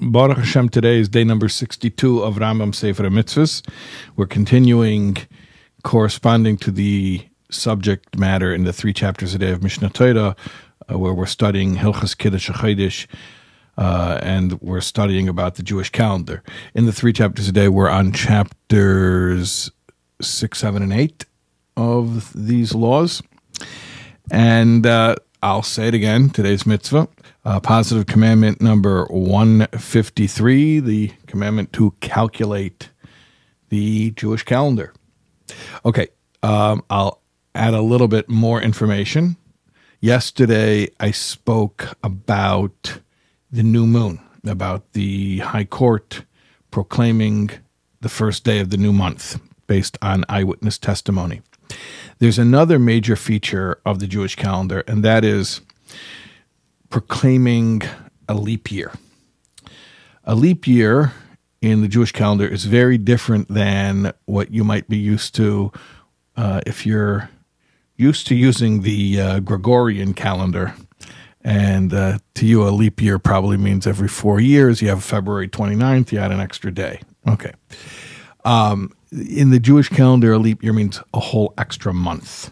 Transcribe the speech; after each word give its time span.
Baruch 0.00 0.38
Hashem, 0.38 0.68
today 0.68 1.00
is 1.00 1.08
day 1.08 1.24
number 1.24 1.48
62 1.48 2.22
of 2.22 2.36
Rambam 2.36 2.72
Sefer 2.72 3.02
Mitzvahs. 3.10 3.68
We're 4.14 4.26
continuing 4.26 5.16
corresponding 5.82 6.56
to 6.58 6.70
the 6.70 7.26
subject 7.50 8.16
matter 8.16 8.54
in 8.54 8.62
the 8.62 8.72
three 8.72 8.92
chapters 8.92 9.34
a 9.34 9.38
day 9.38 9.50
of 9.50 9.58
Mishneh 9.58 9.92
Torah, 9.92 10.36
uh, 10.88 10.96
where 10.96 11.12
we're 11.12 11.26
studying 11.26 11.74
Hilchos 11.74 12.16
Kiddush 12.16 12.48
Chodesh, 12.48 13.08
uh, 13.76 14.20
and 14.22 14.60
we're 14.60 14.80
studying 14.82 15.28
about 15.28 15.56
the 15.56 15.64
Jewish 15.64 15.90
calendar. 15.90 16.44
In 16.74 16.86
the 16.86 16.92
three 16.92 17.12
chapters 17.12 17.48
a 17.48 17.52
day, 17.52 17.68
we're 17.68 17.88
on 17.88 18.12
chapters 18.12 19.68
6, 20.22 20.58
7, 20.58 20.80
and 20.80 20.92
8 20.92 21.24
of 21.76 22.32
these 22.34 22.72
laws. 22.72 23.20
And 24.30 24.86
uh, 24.86 25.16
I'll 25.42 25.62
say 25.62 25.88
it 25.88 25.94
again 25.94 26.30
today's 26.30 26.66
mitzvah 26.66 27.08
uh, 27.48 27.60
positive 27.60 28.06
commandment 28.06 28.60
number 28.60 29.06
153, 29.06 30.80
the 30.80 31.12
commandment 31.26 31.72
to 31.72 31.94
calculate 32.00 32.90
the 33.70 34.10
Jewish 34.10 34.42
calendar. 34.42 34.92
Okay, 35.82 36.08
um, 36.42 36.84
I'll 36.90 37.22
add 37.54 37.72
a 37.72 37.80
little 37.80 38.08
bit 38.08 38.28
more 38.28 38.60
information. 38.60 39.38
Yesterday, 40.00 40.88
I 41.00 41.10
spoke 41.10 41.96
about 42.02 43.00
the 43.50 43.62
new 43.62 43.86
moon, 43.86 44.20
about 44.46 44.92
the 44.92 45.38
High 45.38 45.64
Court 45.64 46.24
proclaiming 46.70 47.50
the 48.02 48.10
first 48.10 48.44
day 48.44 48.58
of 48.58 48.68
the 48.68 48.76
new 48.76 48.92
month 48.92 49.40
based 49.66 49.96
on 50.02 50.26
eyewitness 50.28 50.76
testimony. 50.76 51.40
There's 52.18 52.38
another 52.38 52.78
major 52.78 53.16
feature 53.16 53.80
of 53.86 54.00
the 54.00 54.06
Jewish 54.06 54.34
calendar, 54.34 54.80
and 54.86 55.04
that 55.04 55.24
is 55.24 55.60
proclaiming 56.90 57.82
a 58.28 58.34
leap 58.34 58.70
year. 58.70 58.92
A 60.24 60.34
leap 60.34 60.66
year 60.66 61.12
in 61.60 61.80
the 61.80 61.88
Jewish 61.88 62.12
calendar 62.12 62.46
is 62.46 62.64
very 62.64 62.98
different 62.98 63.48
than 63.48 64.12
what 64.26 64.50
you 64.50 64.64
might 64.64 64.88
be 64.88 64.98
used 64.98 65.34
to 65.36 65.72
uh, 66.36 66.60
if 66.66 66.86
you're 66.86 67.30
used 67.96 68.26
to 68.28 68.34
using 68.34 68.82
the 68.82 69.20
uh, 69.20 69.40
Gregorian 69.40 70.14
calendar. 70.14 70.74
And 71.42 71.92
uh, 71.92 72.18
to 72.34 72.46
you, 72.46 72.66
a 72.66 72.70
leap 72.70 73.00
year 73.00 73.18
probably 73.18 73.56
means 73.56 73.86
every 73.86 74.08
four 74.08 74.40
years 74.40 74.82
you 74.82 74.88
have 74.88 75.02
February 75.02 75.48
29th, 75.48 76.12
you 76.12 76.18
add 76.18 76.30
an 76.30 76.40
extra 76.40 76.70
day. 76.70 77.00
Okay. 77.26 77.52
Um, 78.44 78.92
in 79.12 79.50
the 79.50 79.60
Jewish 79.60 79.88
calendar, 79.88 80.32
a 80.32 80.38
leap 80.38 80.62
year 80.62 80.72
means 80.72 81.00
a 81.14 81.20
whole 81.20 81.54
extra 81.56 81.92
month. 81.92 82.50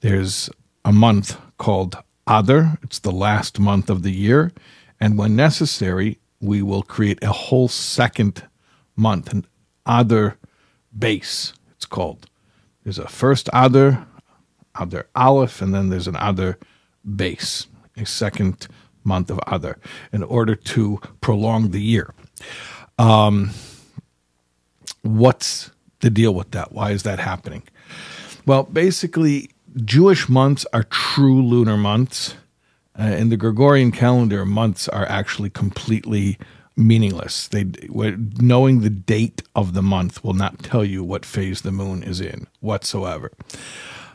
There's 0.00 0.50
a 0.84 0.92
month 0.92 1.38
called 1.58 1.96
Adar. 2.26 2.78
It's 2.82 2.98
the 2.98 3.12
last 3.12 3.58
month 3.58 3.90
of 3.90 4.02
the 4.02 4.12
year. 4.12 4.52
And 5.00 5.18
when 5.18 5.36
necessary, 5.36 6.18
we 6.40 6.62
will 6.62 6.82
create 6.82 7.22
a 7.22 7.32
whole 7.32 7.68
second 7.68 8.46
month, 8.96 9.32
an 9.32 9.46
Adar 9.86 10.36
Beis, 10.96 11.52
it's 11.72 11.86
called. 11.86 12.26
There's 12.82 12.98
a 12.98 13.08
first 13.08 13.48
Adar, 13.52 14.06
Adar 14.78 15.06
Aleph, 15.14 15.60
and 15.60 15.74
then 15.74 15.88
there's 15.88 16.08
an 16.08 16.16
Adar 16.16 16.58
Beis, 17.06 17.66
a 17.96 18.06
second 18.06 18.68
month 19.02 19.30
of 19.30 19.40
Adar, 19.46 19.78
in 20.12 20.22
order 20.22 20.54
to 20.54 21.00
prolong 21.20 21.70
the 21.70 21.82
year. 21.82 22.14
Um, 22.98 23.50
what's 25.04 25.70
the 26.00 26.10
deal 26.10 26.34
with 26.34 26.50
that? 26.50 26.72
Why 26.72 26.90
is 26.90 27.04
that 27.04 27.18
happening? 27.18 27.62
Well, 28.46 28.64
basically, 28.64 29.50
Jewish 29.84 30.28
months 30.28 30.66
are 30.72 30.84
true 30.84 31.42
lunar 31.42 31.76
months. 31.76 32.34
Uh, 32.98 33.04
in 33.04 33.28
the 33.28 33.36
Gregorian 33.36 33.90
calendar, 33.90 34.44
months 34.44 34.88
are 34.88 35.06
actually 35.06 35.50
completely 35.50 36.38
meaningless. 36.76 37.48
They 37.48 37.64
knowing 38.40 38.80
the 38.80 38.90
date 38.90 39.42
of 39.54 39.74
the 39.74 39.82
month 39.82 40.24
will 40.24 40.34
not 40.34 40.62
tell 40.62 40.84
you 40.84 41.04
what 41.04 41.24
phase 41.24 41.62
the 41.62 41.72
moon 41.72 42.02
is 42.02 42.20
in 42.20 42.46
whatsoever. 42.60 43.32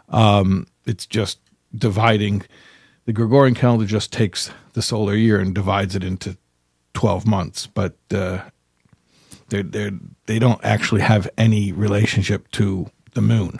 Um, 0.10 0.68
it's 0.86 1.06
just 1.06 1.40
dividing. 1.76 2.44
The 3.06 3.14
Gregorian 3.14 3.56
calendar 3.56 3.86
just 3.86 4.12
takes 4.14 4.52
the 4.74 4.82
solar 4.82 5.16
year 5.16 5.40
and 5.40 5.56
divides 5.56 5.96
it 5.96 6.04
into 6.04 6.38
twelve 6.94 7.26
months, 7.26 7.68
but 7.68 7.96
uh, 8.12 8.42
they 9.50 9.62
they 9.62 9.92
they 10.26 10.40
don't 10.40 10.64
actually 10.64 11.02
have 11.02 11.30
any 11.38 11.72
relationship 11.72 12.50
to 12.52 12.90
the 13.14 13.22
moon. 13.22 13.60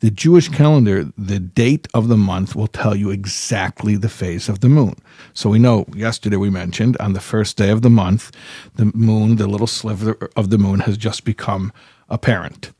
The 0.00 0.10
Jewish 0.12 0.48
calendar, 0.48 1.10
the 1.18 1.40
date 1.40 1.88
of 1.92 2.06
the 2.06 2.16
month 2.16 2.54
will 2.54 2.68
tell 2.68 2.94
you 2.94 3.10
exactly 3.10 3.96
the 3.96 4.08
phase 4.08 4.48
of 4.48 4.60
the 4.60 4.68
moon. 4.68 4.94
So 5.34 5.50
we 5.50 5.58
know 5.58 5.86
yesterday 5.92 6.36
we 6.36 6.50
mentioned 6.50 6.96
on 6.98 7.14
the 7.14 7.20
first 7.20 7.56
day 7.56 7.70
of 7.70 7.82
the 7.82 7.90
month, 7.90 8.30
the 8.76 8.92
moon, 8.94 9.36
the 9.36 9.48
little 9.48 9.66
sliver 9.66 10.30
of 10.36 10.50
the 10.50 10.58
moon 10.58 10.80
has 10.80 10.96
just 10.96 11.24
become 11.24 11.72
apparent. 12.08 12.70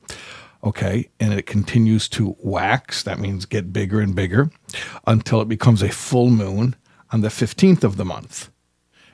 Okay, 0.63 1.09
and 1.19 1.33
it 1.33 1.47
continues 1.47 2.09
to 2.11 2.37
wax, 2.41 3.03
that 3.03 3.19
means 3.19 3.47
get 3.47 3.73
bigger 3.73 4.01
and 4.01 4.15
bigger, 4.15 4.51
until 5.07 5.41
it 5.41 5.49
becomes 5.49 5.83
a 5.83 5.89
full 5.89 6.31
moon 6.31 6.77
on 7.11 7.21
the 7.21 7.29
15th 7.29 7.85
of 7.85 7.97
the 7.97 8.05
month. 8.05 8.51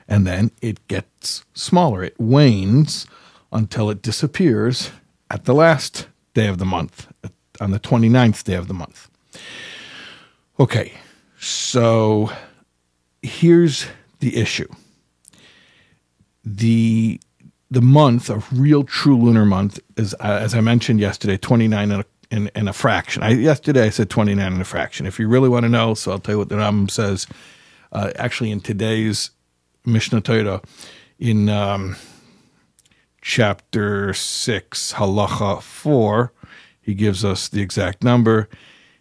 And 0.07 0.27
then 0.27 0.51
it 0.61 0.87
gets 0.87 1.43
smaller, 1.53 2.03
it 2.03 2.19
wanes 2.19 3.07
until 3.51 3.89
it 3.89 4.01
disappears 4.01 4.91
at 5.31 5.45
the 5.45 5.53
last 5.53 6.07
day 6.33 6.47
of 6.47 6.59
the 6.59 6.65
month, 6.65 7.07
on 7.59 7.71
the 7.71 7.79
29th 7.79 8.43
day 8.43 8.55
of 8.55 8.67
the 8.67 8.73
month. 8.73 9.09
Okay, 10.59 10.93
so 11.39 12.31
here's 13.21 13.87
the 14.19 14.37
issue. 14.37 14.67
The 16.43 17.19
the 17.71 17.81
month, 17.81 18.29
a 18.29 18.43
real 18.53 18.83
true 18.83 19.17
lunar 19.17 19.45
month, 19.45 19.79
is 19.97 20.13
uh, 20.19 20.39
as 20.41 20.53
I 20.53 20.61
mentioned 20.61 20.99
yesterday, 20.99 21.35
29 21.35 21.91
and 21.91 22.01
a, 22.01 22.05
in, 22.29 22.51
in 22.55 22.67
a 22.67 22.73
fraction. 22.73 23.23
I, 23.23 23.31
yesterday 23.31 23.85
I 23.85 23.89
said 23.89 24.09
29 24.09 24.53
and 24.53 24.61
a 24.61 24.65
fraction. 24.65 25.05
If 25.05 25.19
you 25.19 25.27
really 25.27 25.49
want 25.49 25.63
to 25.63 25.69
know, 25.69 25.93
so 25.95 26.11
I'll 26.11 26.19
tell 26.19 26.35
you 26.35 26.39
what 26.39 26.49
the 26.49 26.55
Rambam 26.55 26.89
says. 26.89 27.27
Uh, 27.91 28.11
actually, 28.17 28.51
in 28.51 28.61
today's 28.61 29.31
Mishneh 29.85 30.23
Torah, 30.23 30.61
in 31.17 31.49
um, 31.49 31.95
chapter 33.21 34.13
6, 34.13 34.93
halacha 34.93 35.59
4, 35.61 36.31
he 36.81 36.93
gives 36.93 37.25
us 37.25 37.47
the 37.47 37.61
exact 37.61 38.03
number. 38.03 38.49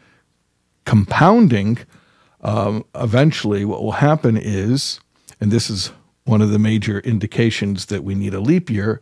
compounding, 0.89 1.77
um, 2.41 2.83
eventually 2.95 3.63
what 3.63 3.83
will 3.83 3.91
happen 3.91 4.35
is, 4.35 4.99
and 5.39 5.51
this 5.51 5.69
is 5.69 5.91
one 6.23 6.41
of 6.41 6.49
the 6.49 6.57
major 6.57 6.99
indications 7.01 7.85
that 7.85 8.03
we 8.03 8.15
need 8.15 8.33
a 8.33 8.39
leap 8.39 8.71
year, 8.71 8.99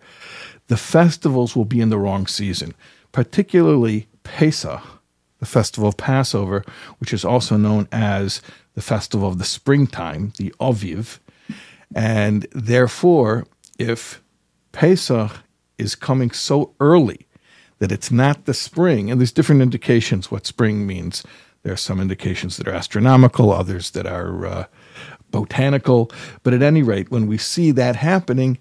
the 0.67 0.75
festivals 0.75 1.55
will 1.55 1.63
be 1.63 1.79
in 1.79 1.87
the 1.87 1.97
wrong 1.97 2.27
season, 2.27 2.73
particularly 3.13 4.05
Pesach, 4.23 4.81
the 5.39 5.45
festival 5.45 5.87
of 5.87 5.95
Passover, 5.95 6.65
which 6.97 7.13
is 7.13 7.23
also 7.23 7.55
known 7.55 7.87
as 7.89 8.41
the 8.73 8.81
festival 8.81 9.29
of 9.29 9.37
the 9.37 9.45
springtime, 9.45 10.33
the 10.37 10.53
Aviv. 10.59 11.19
And 11.95 12.47
therefore, 12.51 13.47
if 13.79 14.21
Pesach 14.73 15.31
is 15.77 15.95
coming 15.95 16.31
so 16.31 16.73
early 16.81 17.27
that 17.79 17.93
it's 17.93 18.11
not 18.11 18.43
the 18.43 18.53
spring, 18.53 19.09
and 19.09 19.21
there's 19.21 19.31
different 19.31 19.61
indications 19.61 20.29
what 20.29 20.45
spring 20.45 20.85
means. 20.85 21.23
There 21.67 21.73
are 21.73 21.75
some 21.75 21.99
indications 21.99 22.55
that 22.55 22.67
are 22.69 22.73
astronomical, 22.73 23.51
others 23.51 23.91
that 23.91 24.07
are 24.07 24.45
uh, 24.45 24.65
botanical. 25.31 26.09
But 26.41 26.53
at 26.53 26.61
any 26.61 26.81
rate, 26.81 27.11
when 27.11 27.27
we 27.27 27.37
see 27.37 27.71
that 27.71 27.97
happening, 27.97 28.57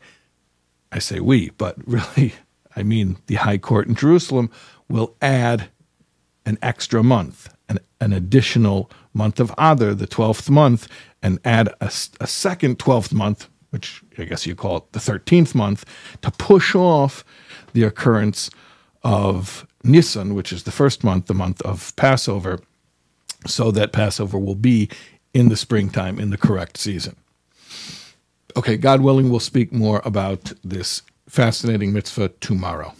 I 0.91 0.99
say 0.99 1.21
we, 1.21 1.51
but 1.51 1.77
really, 1.87 2.35
I 2.75 2.83
mean 2.83 3.19
the 3.29 3.37
High 3.37 3.59
Court 3.59 3.87
in 3.87 3.95
Jerusalem 3.95 4.51
will 4.89 5.15
add 5.23 5.69
an 6.45 6.59
extra 6.61 7.05
month, 7.05 7.49
an, 7.69 7.79
an 8.01 8.13
additional 8.13 8.91
month 9.15 9.39
of 9.39 9.53
Adar, 9.57 9.95
the 9.95 10.09
12th 10.09 10.51
month, 10.51 10.89
and 11.23 11.39
add 11.45 11.69
a, 11.81 11.93
a 12.21 12.27
second 12.27 12.81
12th 12.81 13.13
month, 13.13 13.49
which 13.71 14.03
I 14.19 14.25
guess 14.25 14.47
you 14.47 14.57
call 14.57 14.79
it 14.79 14.93
the 14.95 14.99
13th 14.99 15.55
month, 15.55 15.85
to 16.23 16.33
push 16.33 16.75
off 16.75 17.25
the 17.73 17.85
occurrence 17.85 18.51
of 19.05 19.65
Nisan, 19.85 20.35
which 20.35 20.53
is 20.53 20.65
the 20.65 20.73
first 20.73 21.05
month, 21.05 21.27
the 21.27 21.35
month 21.35 21.63
of 21.63 21.95
Passover, 21.95 22.59
so 23.47 23.71
that 23.71 23.93
Passover 23.93 24.39
will 24.39 24.55
be 24.55 24.89
in 25.35 25.49
the 25.49 25.57
springtime, 25.57 26.19
in 26.19 26.31
the 26.31 26.39
correct 26.39 26.77
season. 26.77 27.17
Okay, 28.57 28.77
God 28.77 29.03
willing, 29.03 29.29
we'll 29.29 29.41
speak 29.41 29.73
more 29.73 30.01
about 30.05 30.53
this 30.65 31.03
fascinating 31.29 31.93
mitzvah 31.93 32.31
tomorrow. 32.41 32.95